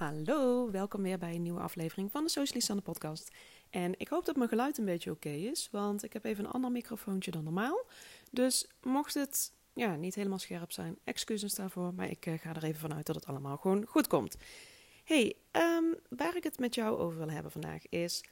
[0.00, 3.30] Hallo, welkom weer bij een nieuwe aflevering van de Socialisanne podcast.
[3.70, 6.50] En ik hoop dat mijn geluid een beetje oké is, want ik heb even een
[6.50, 7.84] ander microfoontje dan normaal.
[8.30, 12.64] Dus mocht het ja, niet helemaal scherp zijn, excuses daarvoor, maar ik uh, ga er
[12.64, 14.36] even vanuit dat het allemaal gewoon goed komt.
[15.04, 18.24] Hey, um, waar ik het met jou over wil hebben vandaag is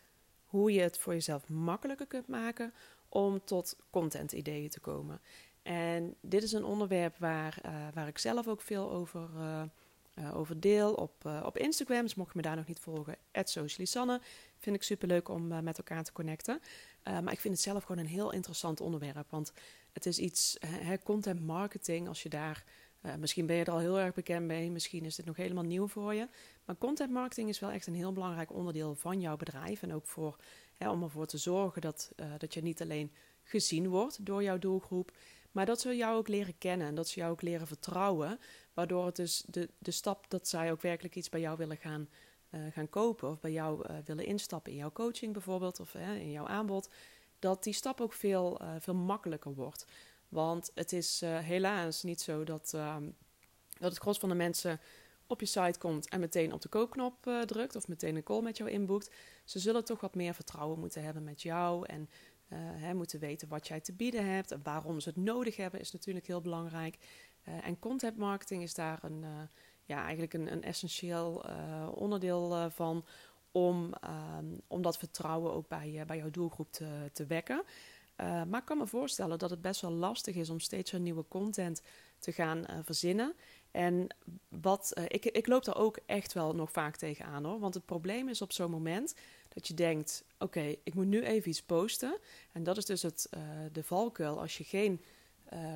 [0.44, 2.72] hoe je het voor jezelf makkelijker kunt maken
[3.08, 5.20] om tot content ideeën te komen.
[5.62, 9.28] En dit is een onderwerp waar, uh, waar ik zelf ook veel over...
[9.36, 9.62] Uh,
[10.18, 12.02] uh, over deel op, uh, op Instagram.
[12.02, 14.20] Dus mocht je me daar nog niet volgen, @socialisanne.
[14.58, 16.60] Vind ik super leuk om uh, met elkaar te connecten.
[17.04, 19.30] maar ik vind het zelf gewoon een heel interessant onderwerp.
[19.30, 19.52] Want
[19.92, 22.64] het is iets, hè, content marketing, als je daar...
[23.18, 25.86] misschien ben je er al heel erg bekend mee, misschien is dit nog helemaal nieuw
[25.86, 26.28] voor je.
[26.64, 29.82] Maar content marketing is wel echt een heel belangrijk onderdeel van jouw bedrijf.
[29.82, 30.36] En ook voor,
[30.76, 33.12] hè, om ervoor te zorgen dat, dat je niet alleen
[33.42, 35.12] gezien wordt door jouw doelgroep...
[35.58, 38.38] Maar dat ze jou ook leren kennen en dat ze jou ook leren vertrouwen.
[38.78, 42.08] Waardoor het dus de, de stap dat zij ook werkelijk iets bij jou willen gaan,
[42.50, 43.30] uh, gaan kopen.
[43.30, 45.80] Of bij jou uh, willen instappen in jouw coaching bijvoorbeeld.
[45.80, 46.88] Of in jouw aanbod.
[47.38, 49.86] Dat die stap ook veel, veel makkelijker wordt.
[50.28, 53.10] Want het is helaas niet zo dat, ehm,
[53.78, 54.80] dat het gros van de mensen
[55.26, 57.76] op je site komt en meteen op de koopknop drukt.
[57.76, 59.10] Of meteen een call met jou inboekt.
[59.44, 61.86] Ze zullen toch wat meer vertrouwen moeten hebben met jou.
[61.86, 62.08] En
[62.54, 65.92] hè, moeten weten wat jij te bieden hebt en waarom ze het nodig hebben, is
[65.92, 66.98] natuurlijk heel belangrijk.
[67.48, 69.28] Uh, en content marketing is daar een, uh,
[69.84, 71.44] ja, eigenlijk een, een essentieel
[71.94, 73.04] onderdeel van
[73.52, 77.62] om, ehm, om dat vertrouwen ook bij, bij jouw doelgroep te, te wekken.
[78.16, 81.24] maar ik kan me voorstellen dat het best wel lastig is om steeds weer nieuwe
[81.28, 81.82] content
[82.18, 83.34] te gaan verzinnen.
[83.70, 84.06] En
[84.48, 87.58] wat, ik, ik loop daar ook echt wel nog vaak tegenaan hoor.
[87.58, 89.14] Want het probleem is op zo'n moment
[89.48, 92.18] dat je denkt: oké, ik moet nu even iets posten.
[92.52, 93.28] En dat is dus het,
[93.72, 95.00] de valkuil als je geen
[95.52, 95.74] uh,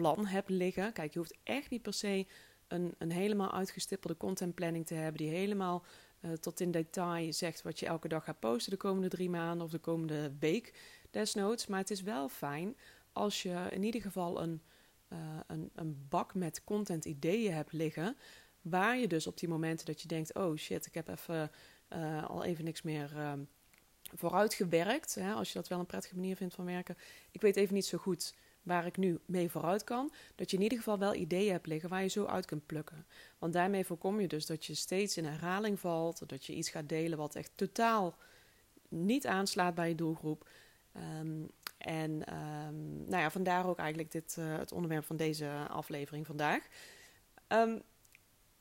[0.00, 0.92] contentplan hebt liggen.
[0.92, 2.26] Kijk, je hoeft echt niet per se
[2.68, 5.84] een, een helemaal uitgestippelde contentplanning te hebben, die helemaal
[6.20, 9.64] uh, tot in detail zegt wat je elke dag gaat posten de komende drie maanden
[9.64, 10.74] of de komende week,
[11.10, 11.66] desnoods.
[11.66, 12.76] Maar het is wel fijn
[13.12, 14.62] als je in ieder geval een,
[15.46, 18.16] een, een bak met content ideeën hebt liggen.
[18.60, 21.50] Waar je dus op die momenten dat je denkt: oh shit, ik heb even
[21.92, 23.38] uh, al even niks meer
[24.14, 25.16] vooruit gewerkt.
[25.34, 26.96] Als je dat wel een prettige manier vindt van werken.
[27.30, 30.12] Ik weet even niet zo goed waar ik nu mee vooruit kan.
[30.34, 33.06] Dat je in ieder geval wel ideeën hebt liggen waar je zo uit kunt plukken.
[33.38, 36.28] Want daarmee voorkom je dus dat je steeds in herhaling valt.
[36.28, 38.16] Dat je iets gaat delen wat echt totaal
[38.88, 40.48] niet aanslaat bij je doelgroep.
[41.20, 46.26] Um, en um, nou ja, vandaar ook eigenlijk dit, uh, het onderwerp van deze aflevering
[46.26, 46.66] vandaag.
[47.48, 47.82] Um,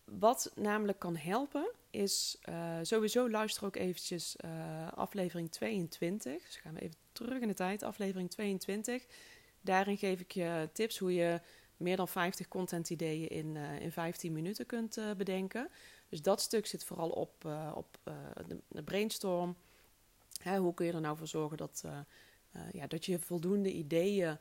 [0.04, 6.44] wat namelijk kan helpen is uh, sowieso luister ook eventjes uh, aflevering 22.
[6.44, 9.06] Dus gaan we even terug in de tijd, aflevering 22.
[9.62, 11.42] Daarin geef ik je tips hoe je
[11.78, 15.70] meer dan 50 content ideeën in, uh, in 15 minuten kunt bedenken.
[16.10, 17.98] Dus dat stuk zit vooral op, op
[18.48, 19.56] de, de, brainstorm.
[20.42, 21.84] Hè, hoe kun je er nou voor zorgen dat,
[22.72, 24.38] ja, dat je voldoende ideeën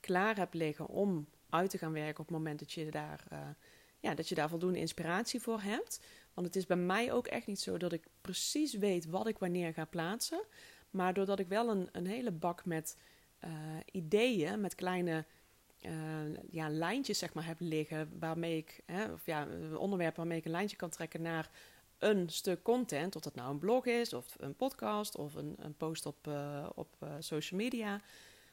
[0.00, 3.24] klaar hebt liggen om uit te gaan werken op het moment dat je daar
[4.02, 6.00] ja, dat je daar voldoende inspiratie voor hebt.
[6.34, 9.38] Want het is bij mij ook echt niet zo dat ik precies weet wat ik
[9.38, 10.44] wanneer ga plaatsen.
[10.90, 12.96] Maar doordat ik wel een, een hele bak met
[13.44, 13.50] uh,
[13.92, 15.24] ideeën, met kleine
[15.80, 15.92] uh,
[16.50, 20.50] ja, lijntjes zeg maar, heb liggen, waarmee ik, hè, of ja, onderwerpen waarmee ik een
[20.50, 21.50] lijntje kan trekken naar
[21.98, 25.76] een stuk content, of dat nou een blog is, of een podcast, of een, een
[25.76, 28.00] post op, uh, op social media.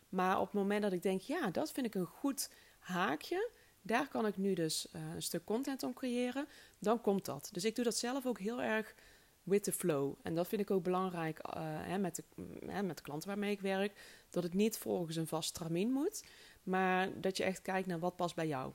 [0.09, 2.49] Maar op het moment dat ik denk, ja, dat vind ik een goed
[2.79, 3.49] haakje,
[3.81, 6.47] daar kan ik nu dus een stuk content om creëren.
[6.79, 7.49] Dan komt dat.
[7.51, 8.95] Dus ik doe dat zelf ook heel erg
[9.43, 10.13] with the flow.
[10.21, 12.23] En dat vind ik ook belangrijk hè, met,
[12.65, 14.18] hè, met de klanten waarmee ik werk.
[14.29, 16.23] Dat het niet volgens een vast tramien moet.
[16.63, 18.73] Maar dat je echt kijkt naar wat past bij jou.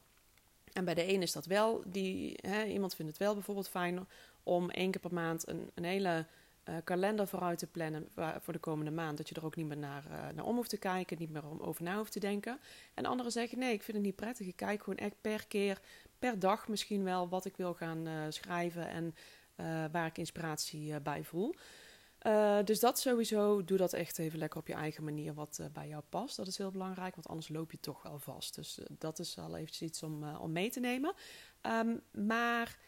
[0.73, 1.83] En bij de een is dat wel.
[1.87, 4.07] Die, hè, iemand vindt het wel bijvoorbeeld fijn
[4.43, 6.27] om één keer per maand een, een hele
[6.69, 8.09] uh, kalender vooruit te plannen
[8.41, 9.17] voor de komende maand.
[9.17, 11.47] Dat je er ook niet meer naar, uh, naar om hoeft te kijken, niet meer
[11.47, 12.61] om over na hoeft te denken.
[12.95, 14.47] En anderen zeggen: nee, ik vind het niet prettig.
[14.47, 15.81] Ik kijk gewoon echt per keer,
[16.19, 19.15] per dag misschien wel wat ik wil gaan uh, schrijven en
[19.93, 21.55] waar ik inspiratie bij voel.
[22.65, 26.03] Dus dat sowieso, doe dat echt even lekker op je eigen manier wat bij jou
[26.09, 26.37] past.
[26.37, 28.55] Dat is heel belangrijk, want anders loop je toch wel vast.
[28.55, 31.15] Dus dat is al eventjes iets om, om mee te nemen.
[31.63, 32.79] Um, maar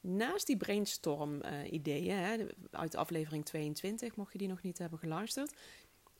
[0.00, 5.54] naast die brainstorm-ideeën uh, uit aflevering 22, mocht je die nog niet hebben geluisterd,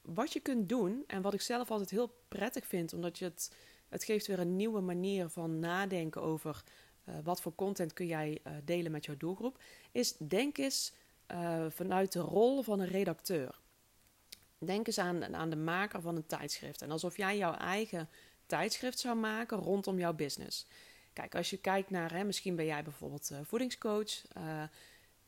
[0.02, 3.54] wat je kunt doen en wat ik zelf altijd heel prettig vind, omdat je het,
[3.88, 6.62] het geeft weer een nieuwe manier van nadenken over
[7.24, 9.58] wat voor content kun jij delen met jouw doelgroep,
[9.92, 10.92] is denk eens
[11.68, 13.60] vanuit de rol van een redacteur.
[14.58, 18.08] Denk eens aan, aan de maker van een tijdschrift en alsof jij jouw eigen
[18.46, 20.66] tijdschrift zou maken rondom jouw business.
[21.12, 24.22] Kijk, als je kijkt naar, hè, misschien ben jij bijvoorbeeld uh, voedingscoach.
[24.36, 24.62] Uh,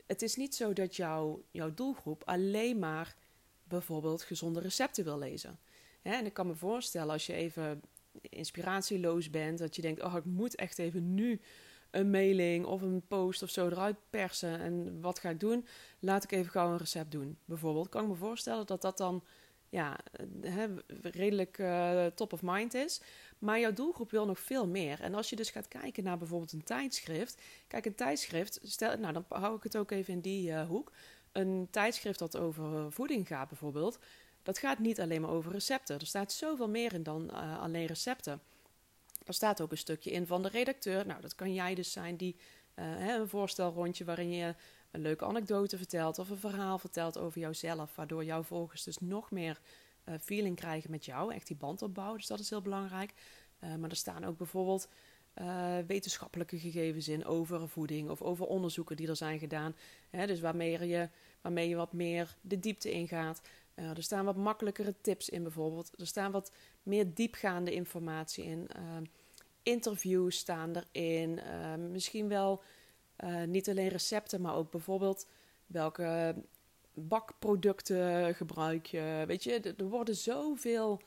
[0.06, 3.16] het is niet zo dat jouw jouw doelgroep alleen maar
[3.64, 5.58] bijvoorbeeld gezonde recepten wil lezen.
[6.02, 7.82] Hè, en ik kan me voorstellen als je even
[8.20, 11.40] inspiratieloos bent, dat je denkt: oh, ik moet echt even nu
[11.90, 14.60] een mailing of een post of zo eruit persen.
[14.60, 15.66] En wat ga ik doen?
[15.98, 17.38] Laat ik even gauw een recept doen.
[17.44, 19.24] Bijvoorbeeld, kan ik me voorstellen dat dat dan
[19.68, 19.98] ja,
[21.02, 23.00] redelijk uh, top of mind is.
[23.38, 25.00] Maar jouw doelgroep wil nog veel meer.
[25.00, 27.42] En als je dus gaat kijken naar bijvoorbeeld een tijdschrift.
[27.66, 30.92] Kijk, een tijdschrift, stel, nou dan hou ik het ook even in die uh, hoek.
[31.32, 33.98] Een tijdschrift dat over voeding gaat bijvoorbeeld.
[34.42, 35.98] Dat gaat niet alleen maar over recepten.
[35.98, 38.40] Er staat zoveel meer in dan alleen recepten.
[39.28, 41.06] Er staat ook een stukje in van de redacteur.
[41.06, 42.36] Nou, dat kan jij dus zijn die
[42.74, 44.54] uh, een voorstelrondje waarin je
[44.90, 49.30] een leuke anekdote vertelt of een verhaal vertelt over jouzelf, waardoor jouw volgers dus nog
[49.30, 49.60] meer
[50.04, 52.18] uh, feeling krijgen met jou, echt die band opbouwen.
[52.18, 53.12] Dus dat is heel belangrijk.
[53.60, 54.88] Uh, maar er staan ook bijvoorbeeld
[55.86, 59.76] wetenschappelijke gegevens in over voeding of over onderzoeken die er zijn gedaan.
[60.10, 61.08] Hè, dus waarmee je,
[61.40, 63.40] waarmee je wat meer de diepte ingaat.
[63.78, 66.00] Er staan wat makkelijkere tips in bijvoorbeeld.
[66.00, 66.52] Er staan wat
[66.82, 68.68] meer diepgaande informatie in
[69.68, 71.38] interviews staan erin.
[71.38, 72.62] Uh, misschien wel
[73.24, 75.26] uh, niet alleen recepten, maar ook bijvoorbeeld
[75.66, 76.34] welke
[76.94, 79.24] bakproducten gebruik je.
[79.26, 81.00] Weet je, er worden zoveel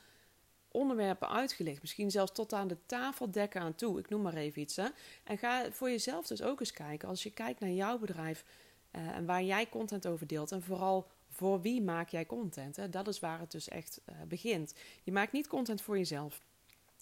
[0.72, 1.82] onderwerpen uitgelegd.
[1.82, 4.00] Misschien zelfs tot aan de tafeldekken aan toe.
[4.00, 4.76] Ik noem maar even iets.
[4.76, 4.88] Hè.
[5.24, 7.08] En ga voor jezelf dus ook eens kijken.
[7.08, 8.46] Als je kijkt naar jouw bedrijf
[8.92, 10.52] uh, en waar jij content over deelt.
[10.52, 11.08] En vooral
[11.42, 12.76] voor wie maak jij content.
[12.76, 12.90] Hè?
[12.90, 14.74] Dat is waar het dus echt uh, begint.
[15.04, 16.42] Je maakt niet content voor jezelf.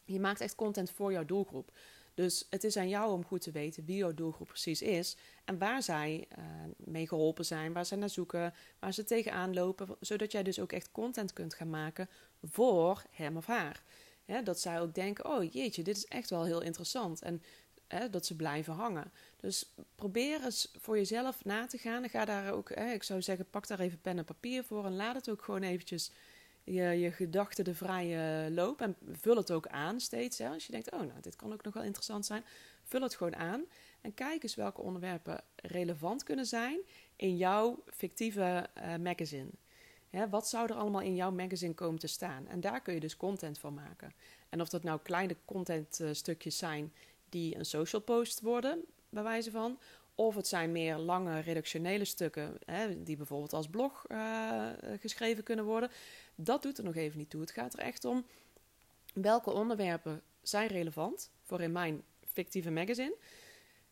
[0.05, 1.71] Je maakt echt content voor jouw doelgroep.
[2.13, 5.57] Dus het is aan jou om goed te weten wie jouw doelgroep precies is en
[5.57, 6.45] waar zij uh,
[6.77, 10.71] mee geholpen zijn, waar ze naar zoeken, waar ze tegenaan lopen, zodat jij dus ook
[10.71, 12.09] echt content kunt gaan maken
[12.43, 13.83] voor hem of haar.
[14.43, 17.21] dat zij ook denken: oh jeetje, dit is echt wel heel interessant.
[17.21, 17.41] En
[18.11, 19.11] dat ze blijven hangen.
[19.37, 22.09] Dus probeer eens voor jezelf na te gaan.
[22.09, 25.15] Ga daar ook, ik zou zeggen, pak daar even pen en papier voor en laat
[25.15, 26.11] het ook gewoon eventjes
[26.63, 28.81] je, je gedachten de vrije loop.
[28.81, 30.37] En vul het ook aan steeds.
[30.37, 30.49] Hè.
[30.49, 32.43] Als je denkt, oh nou, dit kan ook nog wel interessant zijn.
[32.83, 33.63] Vul het gewoon aan.
[34.01, 36.79] En kijk eens welke onderwerpen relevant kunnen zijn
[37.15, 39.49] in jouw fictieve uh, magazine.
[40.09, 42.47] Hè, wat zou er allemaal in jouw magazine komen te staan?
[42.47, 44.13] En daar kun je dus content van maken.
[44.49, 46.93] En of dat nou kleine contentstukjes uh, zijn
[47.29, 49.79] die een social post worden, bij wijze van.
[50.15, 54.67] Of het zijn meer lange redactionele stukken, hè, die bijvoorbeeld als blog uh,
[54.99, 55.91] geschreven kunnen worden.
[56.35, 57.41] Dat doet er nog even niet toe.
[57.41, 58.25] Het gaat er echt om
[59.13, 63.15] welke onderwerpen zijn relevant voor in mijn fictieve magazine.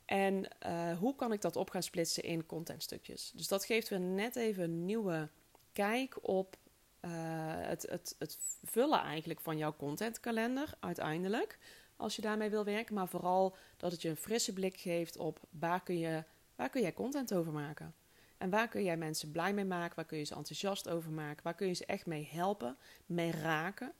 [0.05, 3.31] En uh, hoe kan ik dat op gaan splitsen in contentstukjes.
[3.35, 5.29] Dus dat geeft weer net even een nieuwe
[5.73, 6.57] kijk op
[7.01, 7.11] uh,
[7.57, 11.57] het, het, het vullen eigenlijk van jouw contentkalender uiteindelijk.
[11.97, 12.95] Als je daarmee wil werken.
[12.95, 16.23] Maar vooral dat het je een frisse blik geeft op waar kun, je,
[16.55, 17.93] waar kun jij content over maken.
[18.37, 19.95] En waar kun jij mensen blij mee maken?
[19.95, 21.43] Waar kun je ze enthousiast over maken?
[21.43, 23.93] Waar kun je ze echt mee helpen, mee raken?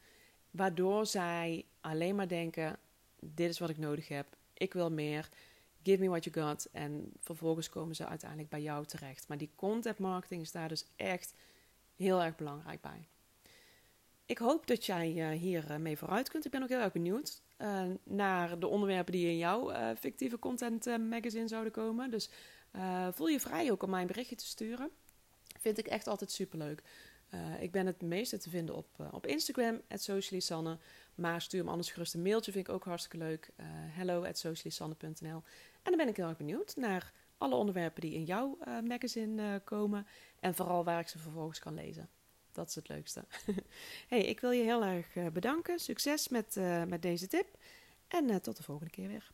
[0.52, 2.80] Waardoor zij alleen maar denken:
[3.20, 4.28] dit is wat ik nodig heb.
[4.54, 5.30] Ik wil meer.
[5.84, 6.70] Give me what you got.
[6.72, 9.28] En vervolgens komen ze uiteindelijk bij jou terecht.
[9.28, 11.34] Maar die content marketing is daar dus echt
[11.96, 13.08] heel erg belangrijk bij.
[14.28, 16.46] Ik hoop dat jij uh, hier uh, mee vooruit kunt.
[16.46, 20.86] Ik ben ook heel erg benieuwd uh, naar de onderwerpen die in jouw fictieve content
[20.86, 22.12] magazine zouden komen.
[22.12, 22.30] Dus
[23.12, 24.90] voel je vrij ook om mij een berichtje te sturen.
[25.60, 26.82] Vind ik echt altijd superleuk.
[27.60, 30.78] Ik ben het meeste te vinden op, op Instagram, @socialisanne.
[31.16, 33.50] Maar stuur me anders gerust een mailtje, vind ik ook hartstikke leuk.
[33.92, 34.34] Hello En
[35.84, 40.08] dan ben ik heel erg benieuwd naar alle onderwerpen die in jouw magazine komen.
[40.40, 42.10] En vooral waar ik ze vervolgens kan lezen.
[42.58, 43.26] Dat is het leukste.
[44.10, 45.80] hey, ik wil je heel erg bedanken.
[45.80, 46.56] Succes met,
[46.88, 47.48] met deze tip.
[48.08, 49.32] En tot de volgende keer weer.